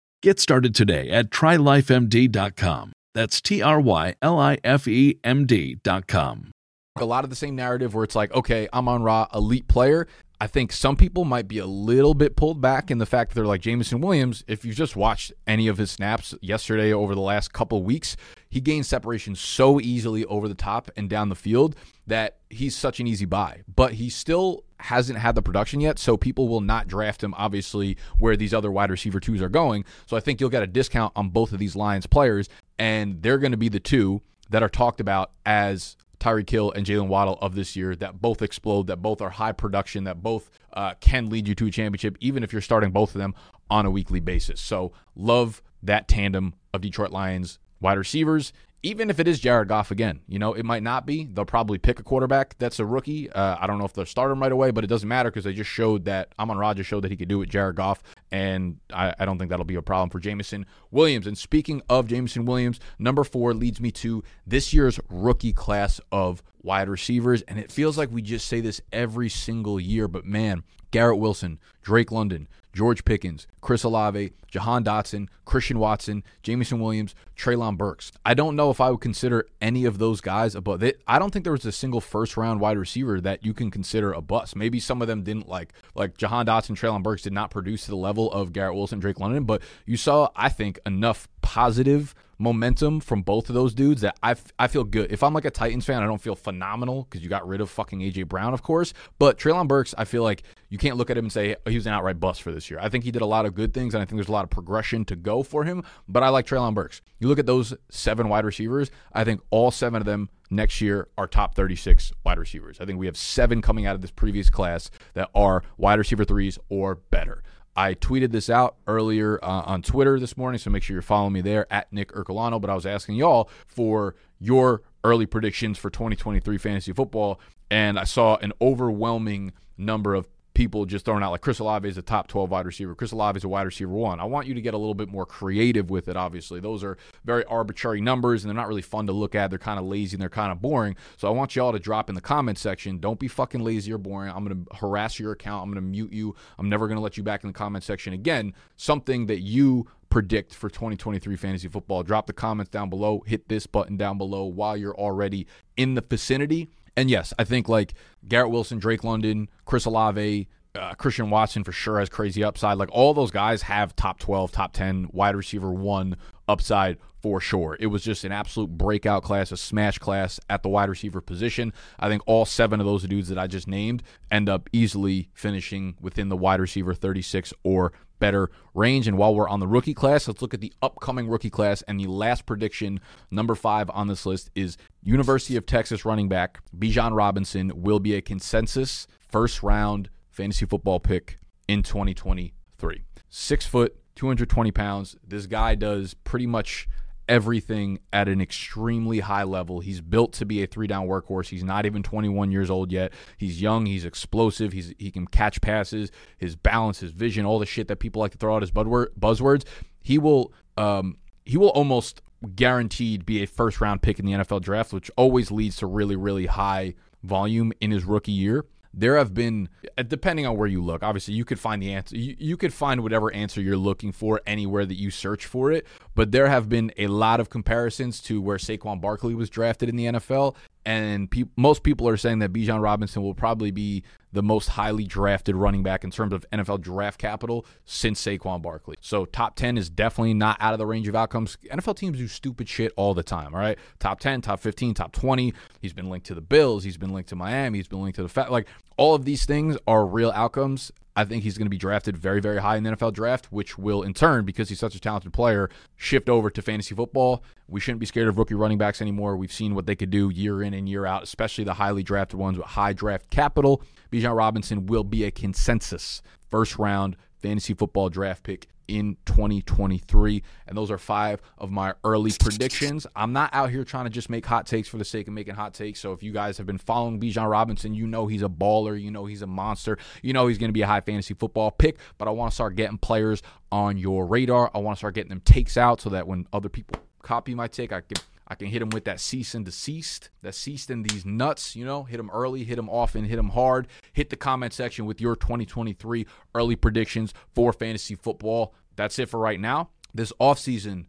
Get 0.21 0.39
started 0.39 0.75
today 0.75 1.09
at 1.09 1.31
trylifemd.com. 1.31 2.93
That's 3.15 3.41
T 3.41 3.61
R 3.63 3.81
Y 3.81 4.15
L 4.21 4.39
I 4.39 4.59
F 4.63 4.87
E 4.87 5.19
M 5.23 5.47
D.com. 5.47 6.51
A 6.97 7.05
lot 7.05 7.23
of 7.23 7.31
the 7.31 7.35
same 7.35 7.55
narrative 7.55 7.95
where 7.95 8.03
it's 8.03 8.15
like, 8.15 8.31
okay, 8.33 8.67
Amon 8.71 9.01
Ra, 9.01 9.27
elite 9.33 9.67
player. 9.67 10.07
I 10.41 10.47
think 10.47 10.71
some 10.71 10.95
people 10.95 11.23
might 11.23 11.47
be 11.47 11.59
a 11.59 11.67
little 11.67 12.15
bit 12.15 12.35
pulled 12.35 12.59
back 12.59 12.89
in 12.89 12.97
the 12.97 13.05
fact 13.05 13.29
that 13.29 13.35
they're 13.35 13.45
like 13.45 13.61
Jameson 13.61 14.01
Williams. 14.01 14.43
If 14.47 14.65
you 14.65 14.73
just 14.73 14.95
watched 14.95 15.31
any 15.45 15.67
of 15.67 15.77
his 15.77 15.91
snaps 15.91 16.33
yesterday 16.41 16.91
over 16.91 17.13
the 17.13 17.21
last 17.21 17.53
couple 17.53 17.83
weeks, 17.83 18.17
he 18.49 18.59
gained 18.59 18.87
separation 18.87 19.35
so 19.35 19.79
easily 19.79 20.25
over 20.25 20.47
the 20.47 20.55
top 20.55 20.89
and 20.97 21.07
down 21.07 21.29
the 21.29 21.35
field 21.35 21.75
that 22.07 22.37
he's 22.49 22.75
such 22.75 22.99
an 22.99 23.05
easy 23.05 23.25
buy. 23.25 23.61
But 23.75 23.93
he 23.93 24.09
still 24.09 24.63
hasn't 24.79 25.19
had 25.19 25.35
the 25.35 25.43
production 25.43 25.79
yet, 25.79 25.99
so 25.99 26.17
people 26.17 26.47
will 26.47 26.59
not 26.59 26.87
draft 26.87 27.23
him, 27.23 27.35
obviously, 27.37 27.95
where 28.17 28.35
these 28.35 28.51
other 28.51 28.71
wide 28.71 28.89
receiver 28.89 29.19
twos 29.19 29.43
are 29.43 29.47
going. 29.47 29.85
So 30.07 30.17
I 30.17 30.21
think 30.21 30.41
you'll 30.41 30.49
get 30.49 30.63
a 30.63 30.67
discount 30.67 31.13
on 31.15 31.29
both 31.29 31.51
of 31.53 31.59
these 31.59 31.75
Lions 31.75 32.07
players, 32.07 32.49
and 32.79 33.21
they're 33.21 33.37
going 33.37 33.51
to 33.51 33.57
be 33.57 33.69
the 33.69 33.79
two 33.79 34.23
that 34.49 34.63
are 34.63 34.69
talked 34.69 35.01
about 35.01 35.33
as 35.45 35.97
Tyreek 36.21 36.49
Hill 36.49 36.71
and 36.71 36.85
Jalen 36.85 37.07
Waddle 37.07 37.37
of 37.41 37.55
this 37.55 37.75
year 37.75 37.95
that 37.95 38.21
both 38.21 38.41
explode, 38.41 38.87
that 38.87 38.97
both 38.97 39.21
are 39.21 39.31
high 39.31 39.51
production, 39.51 40.03
that 40.05 40.21
both 40.21 40.51
uh, 40.73 40.93
can 40.99 41.29
lead 41.29 41.47
you 41.47 41.55
to 41.55 41.65
a 41.65 41.71
championship, 41.71 42.15
even 42.21 42.43
if 42.43 42.53
you're 42.53 42.61
starting 42.61 42.91
both 42.91 43.15
of 43.15 43.19
them 43.19 43.33
on 43.69 43.85
a 43.85 43.91
weekly 43.91 44.19
basis. 44.19 44.61
So 44.61 44.93
love 45.15 45.61
that 45.81 46.07
tandem 46.07 46.53
of 46.73 46.81
Detroit 46.81 47.11
Lions 47.11 47.57
wide 47.81 47.97
receivers 47.97 48.53
even 48.83 49.09
if 49.09 49.19
it 49.19 49.27
is 49.27 49.39
Jared 49.39 49.67
Goff 49.67 49.91
again, 49.91 50.21
you 50.27 50.39
know, 50.39 50.53
it 50.53 50.65
might 50.65 50.81
not 50.81 51.05
be. 51.05 51.25
They'll 51.25 51.45
probably 51.45 51.77
pick 51.77 51.99
a 51.99 52.03
quarterback 52.03 52.57
that's 52.57 52.79
a 52.79 52.85
rookie. 52.85 53.29
Uh, 53.31 53.57
I 53.59 53.67
don't 53.67 53.77
know 53.77 53.85
if 53.85 53.93
they'll 53.93 54.05
start 54.05 54.31
him 54.31 54.41
right 54.41 54.51
away, 54.51 54.71
but 54.71 54.83
it 54.83 54.87
doesn't 54.87 55.07
matter 55.07 55.29
because 55.29 55.43
they 55.43 55.53
just 55.53 55.69
showed 55.69 56.05
that 56.05 56.33
Amon 56.39 56.57
Rodgers 56.57 56.87
showed 56.87 57.03
that 57.03 57.11
he 57.11 57.17
could 57.17 57.27
do 57.27 57.41
it, 57.41 57.49
Jared 57.49 57.75
Goff, 57.75 58.01
and 58.31 58.77
I, 58.91 59.13
I, 59.19 59.25
don't 59.25 59.37
think 59.37 59.49
that'll 59.49 59.65
be 59.65 59.75
a 59.75 59.81
problem 59.81 60.09
for 60.09 60.19
Jameson 60.19 60.65
Williams. 60.89 61.27
And 61.27 61.37
speaking 61.37 61.81
of 61.89 62.07
Jameson 62.07 62.45
Williams, 62.45 62.79
number 62.97 63.23
four 63.23 63.53
leads 63.53 63.79
me 63.79 63.91
to 63.91 64.23
this 64.47 64.73
year's 64.73 64.99
rookie 65.09 65.53
class 65.53 66.01
of 66.11 66.41
wide 66.63 66.89
receivers. 66.89 67.41
And 67.43 67.59
it 67.59 67.71
feels 67.71 67.97
like 67.97 68.11
we 68.11 68.21
just 68.21 68.47
say 68.47 68.61
this 68.61 68.81
every 68.91 69.29
single 69.29 69.79
year, 69.79 70.07
but 70.07 70.25
man, 70.25 70.63
Garrett 70.91 71.19
Wilson, 71.19 71.59
Drake 71.81 72.11
London, 72.11 72.47
George 72.73 73.03
Pickens, 73.05 73.47
Chris 73.59 73.83
Olave, 73.83 74.33
Jahan 74.47 74.83
Dotson, 74.83 75.27
Christian 75.45 75.79
Watson, 75.79 76.23
Jameson 76.43 76.79
Williams, 76.79 77.15
Treylon 77.37 77.77
Burks. 77.77 78.11
I 78.25 78.33
don't 78.33 78.55
know 78.55 78.69
if 78.71 78.79
I 78.79 78.89
would 78.89 79.01
consider 79.01 79.47
any 79.61 79.85
of 79.85 79.97
those 79.97 80.21
guys 80.21 80.55
a 80.55 80.61
bust. 80.61 80.83
I 81.07 81.19
don't 81.19 81.31
think 81.31 81.43
there 81.43 81.51
was 81.51 81.65
a 81.65 81.71
single 81.71 82.01
first 82.01 82.37
round 82.37 82.59
wide 82.59 82.77
receiver 82.77 83.19
that 83.21 83.45
you 83.45 83.53
can 83.53 83.71
consider 83.71 84.13
a 84.13 84.21
bust. 84.21 84.55
Maybe 84.55 84.79
some 84.79 85.01
of 85.01 85.07
them 85.07 85.23
didn't 85.23 85.49
like, 85.49 85.73
like 85.95 86.17
Jahan 86.17 86.45
Dotson, 86.45 86.77
Treylon 86.77 87.03
Burks 87.03 87.23
did 87.23 87.33
not 87.33 87.51
produce 87.51 87.85
to 87.85 87.91
the 87.91 87.97
level 87.97 88.31
of 88.31 88.53
Garrett 88.53 88.75
Wilson, 88.75 88.99
Drake 88.99 89.19
London, 89.19 89.43
but 89.43 89.61
you 89.85 89.97
saw, 89.97 90.29
I 90.35 90.49
think, 90.49 90.79
enough 90.85 91.27
positive 91.41 92.15
momentum 92.37 92.99
from 92.99 93.21
both 93.21 93.49
of 93.49 93.55
those 93.55 93.73
dudes 93.73 94.01
that 94.01 94.17
I, 94.23 94.31
f- 94.31 94.51
I 94.57 94.67
feel 94.67 94.83
good. 94.83 95.11
If 95.11 95.21
I'm 95.21 95.33
like 95.33 95.45
a 95.45 95.51
Titans 95.51 95.85
fan, 95.85 96.01
I 96.01 96.07
don't 96.07 96.21
feel 96.21 96.35
phenomenal 96.35 97.03
because 97.03 97.23
you 97.23 97.29
got 97.29 97.47
rid 97.47 97.61
of 97.61 97.69
fucking 97.69 97.99
AJ 97.99 98.27
Brown, 98.27 98.53
of 98.53 98.63
course. 98.63 98.93
But 99.19 99.37
Treylon 99.37 99.67
Burks, 99.67 99.93
I 99.97 100.05
feel 100.05 100.23
like 100.23 100.41
you 100.71 100.77
can't 100.77 100.95
look 100.95 101.09
at 101.09 101.17
him 101.17 101.25
and 101.25 101.31
say 101.31 101.55
oh, 101.65 101.69
he 101.69 101.75
was 101.75 101.85
an 101.85 101.93
outright 101.93 102.19
bust 102.19 102.41
for 102.41 102.51
this 102.51 102.71
year. 102.71 102.79
I 102.81 102.87
think 102.87 103.03
he 103.03 103.11
did 103.11 103.21
a 103.21 103.25
lot 103.25 103.45
of 103.45 103.53
good 103.53 103.73
things, 103.73 103.93
and 103.93 104.01
I 104.01 104.05
think 104.05 104.17
there's 104.17 104.29
a 104.29 104.31
lot 104.31 104.45
of 104.45 104.49
progression 104.49 105.03
to 105.05 105.17
go 105.17 105.43
for 105.43 105.65
him. 105.65 105.83
But 106.07 106.23
I 106.23 106.29
like 106.29 106.47
Treylon 106.47 106.73
Burks. 106.73 107.01
You 107.19 107.27
look 107.27 107.39
at 107.39 107.45
those 107.45 107.75
seven 107.89 108.29
wide 108.29 108.45
receivers. 108.45 108.89
I 109.11 109.25
think 109.25 109.41
all 109.49 109.69
seven 109.69 110.01
of 110.01 110.05
them 110.05 110.29
next 110.49 110.79
year 110.79 111.09
are 111.17 111.27
top 111.27 111.55
36 111.55 112.13
wide 112.23 112.39
receivers. 112.39 112.79
I 112.79 112.85
think 112.85 112.99
we 112.99 113.05
have 113.05 113.17
seven 113.17 113.61
coming 113.61 113.85
out 113.85 113.95
of 113.95 114.01
this 114.01 114.11
previous 114.11 114.49
class 114.49 114.89
that 115.13 115.29
are 115.35 115.61
wide 115.77 115.99
receiver 115.99 116.23
threes 116.23 116.57
or 116.69 116.95
better. 116.95 117.43
I 117.75 117.93
tweeted 117.93 118.31
this 118.31 118.49
out 118.49 118.77
earlier 118.87 119.39
uh, 119.43 119.63
on 119.65 119.81
Twitter 119.81 120.21
this 120.21 120.37
morning, 120.37 120.57
so 120.59 120.69
make 120.69 120.83
sure 120.83 120.93
you're 120.93 121.01
following 121.01 121.33
me 121.33 121.41
there 121.41 121.71
at 121.71 121.91
Nick 121.91 122.13
Ercolano. 122.13 122.61
But 122.61 122.69
I 122.69 122.75
was 122.75 122.85
asking 122.85 123.15
y'all 123.15 123.49
for 123.67 124.15
your 124.39 124.83
early 125.03 125.25
predictions 125.25 125.77
for 125.77 125.89
2023 125.89 126.57
fantasy 126.57 126.93
football, 126.93 127.41
and 127.69 127.99
I 127.99 128.05
saw 128.05 128.37
an 128.37 128.53
overwhelming 128.61 129.51
number 129.77 130.13
of 130.13 130.27
people 130.61 130.85
just 130.85 131.05
throwing 131.05 131.23
out 131.23 131.31
like 131.31 131.41
Chris 131.41 131.57
Olave 131.57 131.89
is 131.89 131.97
a 131.97 132.03
top 132.03 132.27
12 132.27 132.51
wide 132.51 132.67
receiver. 132.67 132.93
Chris 132.93 133.11
Olave 133.11 133.35
is 133.35 133.43
a 133.43 133.47
wide 133.47 133.65
receiver 133.65 133.89
one. 133.89 134.19
I 134.19 134.25
want 134.25 134.45
you 134.45 134.53
to 134.53 134.61
get 134.61 134.75
a 134.75 134.77
little 134.77 134.93
bit 134.93 135.09
more 135.09 135.25
creative 135.25 135.89
with 135.89 136.07
it, 136.07 136.15
obviously. 136.15 136.59
Those 136.59 136.83
are 136.83 136.99
very 137.25 137.43
arbitrary 137.45 137.99
numbers 137.99 138.43
and 138.43 138.49
they're 138.49 138.61
not 138.61 138.67
really 138.67 138.83
fun 138.83 139.07
to 139.07 139.11
look 139.11 139.33
at. 139.33 139.49
They're 139.49 139.57
kind 139.57 139.79
of 139.79 139.85
lazy 139.85 140.13
and 140.13 140.21
they're 140.21 140.29
kind 140.29 140.51
of 140.51 140.61
boring. 140.61 140.97
So 141.17 141.27
I 141.27 141.31
want 141.31 141.55
y'all 141.55 141.71
to 141.71 141.79
drop 141.79 142.09
in 142.09 142.15
the 142.15 142.21
comment 142.21 142.59
section. 142.59 142.99
Don't 142.99 143.19
be 143.19 143.27
fucking 143.27 143.61
lazy 143.61 143.91
or 143.91 143.97
boring. 143.97 144.31
I'm 144.31 144.45
going 144.45 144.63
to 144.63 144.75
harass 144.75 145.17
your 145.17 145.31
account. 145.31 145.63
I'm 145.63 145.69
going 145.71 145.83
to 145.83 145.89
mute 145.89 146.13
you. 146.13 146.35
I'm 146.59 146.69
never 146.69 146.87
going 146.87 146.97
to 146.97 147.01
let 147.01 147.17
you 147.17 147.23
back 147.23 147.43
in 147.43 147.49
the 147.49 147.57
comment 147.57 147.83
section 147.83 148.13
again. 148.13 148.53
Something 148.75 149.25
that 149.25 149.39
you 149.39 149.87
predict 150.11 150.53
for 150.53 150.69
2023 150.69 151.35
fantasy 151.37 151.69
football. 151.69 152.03
Drop 152.03 152.27
the 152.27 152.33
comments 152.33 152.69
down 152.69 152.91
below. 152.91 153.23
Hit 153.25 153.49
this 153.49 153.65
button 153.65 153.97
down 153.97 154.19
below 154.19 154.45
while 154.45 154.77
you're 154.77 154.95
already 154.95 155.47
in 155.75 155.95
the 155.95 156.01
vicinity. 156.07 156.69
And 156.95 157.09
yes, 157.09 157.33
I 157.39 157.43
think 157.43 157.69
like 157.69 157.93
Garrett 158.27 158.51
Wilson, 158.51 158.79
Drake 158.79 159.03
London, 159.03 159.49
Chris 159.65 159.85
Olave, 159.85 160.47
uh, 160.75 160.93
Christian 160.95 161.29
Watson 161.29 161.63
for 161.63 161.71
sure 161.71 161.99
has 161.99 162.09
crazy 162.09 162.43
upside. 162.43 162.77
Like 162.77 162.89
all 162.91 163.13
those 163.13 163.31
guys 163.31 163.63
have 163.63 163.95
top 163.95 164.19
12, 164.19 164.51
top 164.51 164.73
10 164.73 165.09
wide 165.11 165.35
receiver 165.35 165.71
one 165.71 166.15
upside 166.47 166.97
for 167.21 167.39
sure. 167.39 167.77
It 167.79 167.87
was 167.87 168.03
just 168.03 168.23
an 168.23 168.31
absolute 168.31 168.69
breakout 168.69 169.23
class, 169.23 169.51
a 169.51 169.57
smash 169.57 169.99
class 169.99 170.39
at 170.49 170.63
the 170.63 170.69
wide 170.69 170.89
receiver 170.89 171.21
position. 171.21 171.73
I 171.99 172.07
think 172.07 172.23
all 172.25 172.45
seven 172.45 172.79
of 172.79 172.85
those 172.85 173.03
dudes 173.03 173.29
that 173.29 173.37
I 173.37 173.47
just 173.47 173.67
named 173.67 174.03
end 174.31 174.49
up 174.49 174.69
easily 174.71 175.29
finishing 175.33 175.95
within 175.99 176.29
the 176.29 176.37
wide 176.37 176.59
receiver 176.59 176.93
36 176.93 177.53
or 177.63 177.93
better 178.19 178.49
range. 178.73 179.07
And 179.07 179.17
while 179.17 179.35
we're 179.35 179.49
on 179.49 179.59
the 179.59 179.67
rookie 179.67 179.93
class, 179.93 180.27
let's 180.27 180.41
look 180.41 180.53
at 180.53 180.61
the 180.61 180.73
upcoming 180.81 181.27
rookie 181.27 181.49
class. 181.49 181.81
And 181.83 181.99
the 181.99 182.07
last 182.07 182.45
prediction, 182.45 183.01
number 183.29 183.55
five 183.55 183.89
on 183.89 184.07
this 184.07 184.25
list, 184.25 184.49
is 184.55 184.77
University 185.03 185.57
of 185.57 185.65
Texas 185.65 186.05
running 186.05 186.29
back 186.29 186.59
Bijan 186.77 187.15
Robinson 187.15 187.71
will 187.75 187.99
be 187.99 188.15
a 188.15 188.21
consensus 188.21 189.05
first 189.29 189.63
round 189.63 190.09
fantasy 190.31 190.65
football 190.65 190.99
pick 190.99 191.37
in 191.67 191.83
2023. 191.83 193.03
Six 193.29 193.65
foot, 193.65 193.95
220 194.15 194.71
pounds. 194.71 195.15
This 195.25 195.45
guy 195.45 195.75
does 195.75 196.13
pretty 196.13 196.47
much 196.47 196.87
everything 197.29 197.99
at 198.11 198.27
an 198.27 198.41
extremely 198.41 199.19
high 199.19 199.43
level. 199.43 199.79
He's 199.79 200.01
built 200.01 200.33
to 200.33 200.45
be 200.45 200.63
a 200.63 200.67
three 200.67 200.87
down 200.87 201.07
workhorse. 201.07 201.47
He's 201.47 201.63
not 201.63 201.85
even 201.85 202.03
21 202.03 202.51
years 202.51 202.69
old 202.69 202.91
yet. 202.91 203.13
He's 203.37 203.61
young, 203.61 203.85
he's 203.85 204.05
explosive, 204.05 204.73
he's 204.73 204.93
he 204.97 205.11
can 205.11 205.27
catch 205.27 205.61
passes, 205.61 206.11
his 206.37 206.55
balance, 206.55 206.99
his 206.99 207.11
vision, 207.11 207.45
all 207.45 207.59
the 207.59 207.65
shit 207.65 207.87
that 207.87 207.97
people 207.97 208.21
like 208.21 208.31
to 208.31 208.37
throw 208.37 208.55
out 208.55 208.63
as 208.63 208.71
buzzwords. 208.71 209.63
He 210.01 210.17
will 210.17 210.51
um 210.77 211.17
he 211.45 211.57
will 211.57 211.69
almost 211.69 212.21
guaranteed 212.55 213.25
be 213.25 213.43
a 213.43 213.47
first 213.47 213.79
round 213.79 214.01
pick 214.01 214.19
in 214.19 214.25
the 214.25 214.33
NFL 214.33 214.61
draft, 214.61 214.91
which 214.91 215.11
always 215.15 215.51
leads 215.51 215.77
to 215.77 215.85
really 215.85 216.15
really 216.15 216.47
high 216.47 216.95
volume 217.23 217.71
in 217.79 217.91
his 217.91 218.03
rookie 218.03 218.31
year 218.31 218.65
there 218.93 219.17
have 219.17 219.33
been 219.33 219.69
uh, 219.97 220.03
depending 220.03 220.45
on 220.45 220.57
where 220.57 220.67
you 220.67 220.83
look 220.83 221.03
obviously 221.03 221.33
you 221.33 221.45
could 221.45 221.59
find 221.59 221.81
the 221.81 221.93
answer 221.93 222.17
you, 222.17 222.35
you 222.37 222.57
could 222.57 222.73
find 222.73 223.01
whatever 223.01 223.33
answer 223.33 223.61
you're 223.61 223.77
looking 223.77 224.11
for 224.11 224.41
anywhere 224.45 224.85
that 224.85 224.95
you 224.95 225.09
search 225.09 225.45
for 225.45 225.71
it 225.71 225.85
but 226.15 226.31
there 226.31 226.47
have 226.47 226.69
been 226.69 226.91
a 226.97 227.07
lot 227.07 227.39
of 227.39 227.49
comparisons 227.49 228.21
to 228.21 228.41
where 228.41 228.57
Saquon 228.57 228.99
Barkley 229.01 229.33
was 229.33 229.49
drafted 229.49 229.89
in 229.89 229.95
the 229.95 230.05
NFL 230.05 230.55
and 230.85 231.29
pe- 231.29 231.43
most 231.55 231.83
people 231.83 232.07
are 232.07 232.17
saying 232.17 232.39
that 232.39 232.51
Bijan 232.51 232.81
Robinson 232.81 233.21
will 233.21 233.35
probably 233.35 233.71
be 233.71 234.03
the 234.33 234.41
most 234.41 234.69
highly 234.69 235.05
drafted 235.05 235.55
running 235.55 235.83
back 235.83 236.03
in 236.03 236.09
terms 236.09 236.33
of 236.33 236.45
NFL 236.51 236.81
draft 236.81 237.19
capital 237.19 237.65
since 237.85 238.23
Saquon 238.23 238.61
Barkley. 238.61 238.95
So 239.01 239.25
top 239.25 239.55
10 239.55 239.77
is 239.77 239.89
definitely 239.89 240.33
not 240.33 240.57
out 240.59 240.73
of 240.73 240.79
the 240.79 240.85
range 240.85 241.07
of 241.07 241.15
outcomes. 241.15 241.57
NFL 241.69 241.97
teams 241.97 242.17
do 242.17 242.27
stupid 242.27 242.67
shit 242.67 242.93
all 242.95 243.13
the 243.13 243.23
time, 243.23 243.53
all 243.53 243.59
right? 243.59 243.77
Top 243.99 244.19
10, 244.19 244.41
top 244.41 244.59
15, 244.59 244.93
top 244.93 245.11
20. 245.11 245.53
He's 245.81 245.93
been 245.93 246.09
linked 246.09 246.27
to 246.27 246.35
the 246.35 246.41
Bills, 246.41 246.83
he's 246.83 246.97
been 246.97 247.13
linked 247.13 247.29
to 247.29 247.35
Miami, 247.35 247.79
he's 247.79 247.87
been 247.87 248.01
linked 248.01 248.15
to 248.15 248.23
the 248.23 248.29
Fat 248.29 248.51
like 248.51 248.67
all 248.97 249.15
of 249.15 249.25
these 249.25 249.45
things 249.45 249.77
are 249.87 250.05
real 250.05 250.31
outcomes 250.31 250.91
I 251.15 251.25
think 251.25 251.43
he's 251.43 251.57
going 251.57 251.65
to 251.65 251.71
be 251.71 251.77
drafted 251.77 252.15
very, 252.15 252.39
very 252.39 252.61
high 252.61 252.77
in 252.77 252.83
the 252.83 252.91
NFL 252.91 253.13
draft, 253.13 253.51
which 253.51 253.77
will 253.77 254.01
in 254.01 254.13
turn, 254.13 254.45
because 254.45 254.69
he's 254.69 254.79
such 254.79 254.95
a 254.95 254.99
talented 254.99 255.33
player, 255.33 255.69
shift 255.97 256.29
over 256.29 256.49
to 256.49 256.61
fantasy 256.61 256.95
football. 256.95 257.43
We 257.67 257.79
shouldn't 257.79 257.99
be 257.99 258.05
scared 258.05 258.27
of 258.27 258.37
rookie 258.37 258.55
running 258.55 258.77
backs 258.77 259.01
anymore. 259.01 259.35
We've 259.35 259.51
seen 259.51 259.75
what 259.75 259.85
they 259.85 259.95
could 259.95 260.09
do 260.09 260.29
year 260.29 260.63
in 260.63 260.73
and 260.73 260.87
year 260.87 261.05
out, 261.05 261.23
especially 261.23 261.65
the 261.65 261.73
highly 261.73 262.03
drafted 262.03 262.39
ones 262.39 262.57
with 262.57 262.67
high 262.67 262.93
draft 262.93 263.29
capital. 263.29 263.83
Bijan 264.11 264.35
Robinson 264.35 264.85
will 264.85 265.03
be 265.03 265.25
a 265.25 265.31
consensus 265.31 266.21
first 266.49 266.77
round 266.77 267.17
fantasy 267.41 267.73
football 267.73 268.09
draft 268.09 268.43
pick 268.43 268.67
in 268.91 269.15
2023. 269.25 270.43
And 270.67 270.77
those 270.77 270.91
are 270.91 270.97
five 270.97 271.41
of 271.57 271.71
my 271.71 271.93
early 272.03 272.31
predictions. 272.37 273.07
I'm 273.15 273.31
not 273.31 273.49
out 273.53 273.69
here 273.69 273.85
trying 273.85 274.03
to 274.03 274.09
just 274.09 274.29
make 274.29 274.45
hot 274.45 274.67
takes 274.67 274.89
for 274.89 274.97
the 274.97 275.05
sake 275.05 275.27
of 275.27 275.33
making 275.33 275.55
hot 275.55 275.73
takes. 275.73 275.99
So 276.01 276.11
if 276.11 276.21
you 276.21 276.33
guys 276.33 276.57
have 276.57 276.67
been 276.67 276.77
following 276.77 277.19
Bijan 277.19 277.49
Robinson, 277.49 277.93
you 277.93 278.05
know 278.05 278.27
he's 278.27 278.43
a 278.43 278.49
baller. 278.49 279.01
You 279.01 279.09
know 279.09 279.25
he's 279.25 279.41
a 279.41 279.47
monster. 279.47 279.97
You 280.21 280.33
know 280.33 280.47
he's 280.47 280.57
going 280.57 280.69
to 280.69 280.73
be 280.73 280.81
a 280.81 280.87
high 280.87 281.01
fantasy 281.01 281.33
football 281.33 281.71
pick. 281.71 281.97
But 282.17 282.27
I 282.27 282.31
want 282.31 282.51
to 282.51 282.55
start 282.55 282.75
getting 282.75 282.97
players 282.97 283.41
on 283.71 283.97
your 283.97 284.25
radar. 284.25 284.69
I 284.75 284.79
want 284.79 284.97
to 284.97 284.99
start 284.99 285.15
getting 285.15 285.29
them 285.29 285.41
takes 285.41 285.77
out 285.77 286.01
so 286.01 286.09
that 286.09 286.27
when 286.27 286.45
other 286.51 286.69
people 286.69 287.01
copy 287.23 287.55
my 287.55 287.67
take, 287.67 287.93
I 287.93 288.01
can 288.01 288.17
I 288.51 288.55
can 288.55 288.67
hit 288.67 288.79
them 288.79 288.89
with 288.89 289.05
that 289.05 289.21
cease 289.21 289.55
and 289.55 289.63
desist, 289.63 290.29
that 290.41 290.53
cease 290.53 290.89
and 290.89 291.05
these 291.05 291.25
nuts, 291.25 291.73
you 291.73 291.85
know, 291.85 292.03
hit 292.03 292.17
them 292.17 292.29
early, 292.33 292.65
hit 292.65 292.75
them 292.75 292.89
often, 292.89 293.23
hit 293.23 293.37
them 293.37 293.51
hard. 293.51 293.87
Hit 294.11 294.29
the 294.29 294.35
comment 294.35 294.73
section 294.73 295.05
with 295.05 295.21
your 295.21 295.37
2023 295.37 296.27
early 296.53 296.75
predictions 296.75 297.33
for 297.55 297.71
fantasy 297.71 298.13
football. 298.13 298.73
That's 298.95 299.19
it 299.19 299.29
for 299.29 299.39
right 299.39 299.59
now. 299.59 299.89
This 300.13 300.33
offseason, 300.39 301.05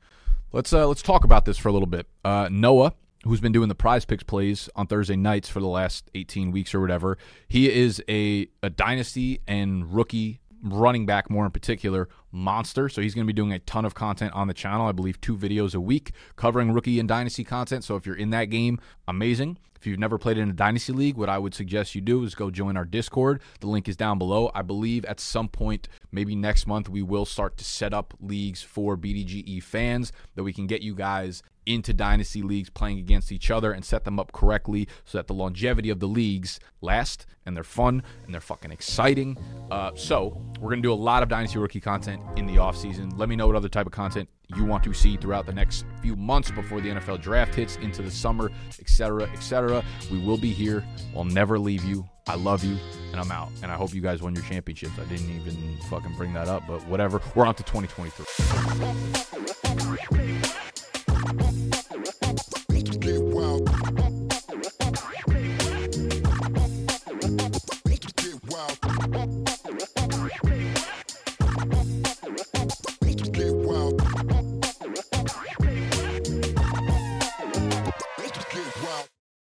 let's 0.52 0.72
uh, 0.72 0.86
let's 0.86 1.02
talk 1.02 1.24
about 1.24 1.44
this 1.44 1.58
for 1.58 1.68
a 1.68 1.72
little 1.72 1.88
bit. 1.88 2.06
Uh, 2.24 2.48
Noah, 2.50 2.94
who's 3.24 3.40
been 3.40 3.52
doing 3.52 3.68
the 3.68 3.74
PrizePicks 3.74 4.26
plays 4.26 4.68
on 4.76 4.86
Thursday 4.86 5.16
nights 5.16 5.48
for 5.48 5.60
the 5.60 5.66
last 5.66 6.10
18 6.14 6.52
weeks 6.52 6.74
or 6.74 6.80
whatever, 6.80 7.18
he 7.48 7.70
is 7.70 8.02
a, 8.08 8.46
a 8.62 8.70
dynasty 8.70 9.40
and 9.46 9.94
rookie 9.94 10.40
running 10.62 11.06
back 11.06 11.28
more 11.28 11.44
in 11.44 11.50
particular 11.50 12.08
monster. 12.30 12.88
So 12.88 13.02
he's 13.02 13.14
going 13.14 13.26
to 13.26 13.32
be 13.32 13.36
doing 13.36 13.52
a 13.52 13.58
ton 13.58 13.84
of 13.84 13.94
content 13.94 14.32
on 14.32 14.48
the 14.48 14.54
channel 14.54 14.86
i 14.86 14.92
believe 14.92 15.20
two 15.20 15.36
videos 15.36 15.74
a 15.74 15.80
week 15.80 16.12
covering 16.36 16.72
rookie 16.72 16.98
and 17.00 17.08
dynasty 17.08 17.44
content. 17.44 17.84
So 17.84 17.96
if 17.96 18.06
you're 18.06 18.16
in 18.16 18.30
that 18.30 18.46
game 18.46 18.80
amazing. 19.08 19.58
If 19.76 19.86
you've 19.88 19.98
never 19.98 20.16
played 20.16 20.38
in 20.38 20.48
a 20.48 20.52
dynasty 20.52 20.92
league 20.92 21.16
what 21.16 21.28
i 21.28 21.38
would 21.38 21.54
suggest 21.54 21.94
you 21.94 22.00
do 22.00 22.22
is 22.22 22.34
go 22.34 22.50
join 22.50 22.76
our 22.76 22.84
discord. 22.84 23.42
The 23.60 23.66
link 23.66 23.88
is 23.88 23.96
down 23.96 24.18
below. 24.18 24.50
I 24.54 24.62
believe 24.62 25.04
at 25.06 25.18
some 25.18 25.48
point 25.48 25.88
maybe 26.12 26.36
next 26.36 26.66
month 26.66 26.88
we 26.88 27.02
will 27.02 27.24
start 27.24 27.56
to 27.56 27.64
set 27.64 27.92
up 27.92 28.14
leagues 28.20 28.62
for 28.62 28.96
bdge 28.96 29.62
fans 29.62 30.12
that 30.36 30.44
we 30.44 30.52
can 30.52 30.66
get 30.66 30.82
you 30.82 30.94
guys 30.94 31.42
into 31.66 31.92
dynasty 31.92 32.42
leagues 32.42 32.70
playing 32.70 32.98
against 32.98 33.30
each 33.30 33.50
other 33.50 33.72
and 33.72 33.84
set 33.84 34.04
them 34.04 34.18
up 34.18 34.32
correctly 34.32 34.88
so 35.04 35.18
that 35.18 35.26
the 35.26 35.34
longevity 35.34 35.90
of 35.90 36.00
the 36.00 36.08
leagues 36.08 36.58
last 36.80 37.26
and 37.46 37.56
they're 37.56 37.64
fun 37.64 38.02
and 38.24 38.34
they're 38.34 38.40
fucking 38.40 38.70
exciting. 38.70 39.36
Uh, 39.70 39.90
so 39.94 40.40
we're 40.60 40.70
gonna 40.70 40.82
do 40.82 40.92
a 40.92 40.94
lot 40.94 41.22
of 41.22 41.28
dynasty 41.28 41.58
rookie 41.58 41.80
content 41.80 42.20
in 42.36 42.46
the 42.46 42.58
off 42.58 42.76
season. 42.76 43.10
Let 43.16 43.28
me 43.28 43.36
know 43.36 43.46
what 43.46 43.56
other 43.56 43.68
type 43.68 43.86
of 43.86 43.92
content 43.92 44.28
you 44.54 44.64
want 44.64 44.84
to 44.84 44.92
see 44.92 45.16
throughout 45.16 45.46
the 45.46 45.52
next 45.52 45.84
few 46.02 46.16
months 46.16 46.50
before 46.50 46.80
the 46.80 46.90
NFL 46.90 47.20
draft 47.20 47.54
hits 47.54 47.76
into 47.76 48.02
the 48.02 48.10
summer, 48.10 48.50
etc., 48.80 49.24
etc. 49.32 49.84
We 50.10 50.18
will 50.18 50.38
be 50.38 50.52
here. 50.52 50.84
We'll 51.14 51.24
never 51.24 51.58
leave 51.58 51.84
you. 51.84 52.08
I 52.26 52.36
love 52.36 52.64
you, 52.64 52.76
and 53.10 53.20
I'm 53.20 53.30
out. 53.30 53.50
And 53.62 53.70
I 53.70 53.74
hope 53.74 53.94
you 53.94 54.00
guys 54.00 54.22
won 54.22 54.34
your 54.34 54.44
championships. 54.44 54.98
I 54.98 55.04
didn't 55.04 55.30
even 55.30 55.78
fucking 55.90 56.14
bring 56.16 56.32
that 56.34 56.48
up, 56.48 56.62
but 56.66 56.86
whatever. 56.86 57.20
We're 57.34 57.46
on 57.46 57.54
to 57.56 57.62
2023. 57.62 58.24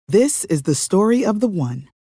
This 0.07 0.43
is 0.45 0.63
the 0.63 0.73
story 0.73 1.23
of 1.23 1.39
the 1.39 1.47
one. 1.47 1.87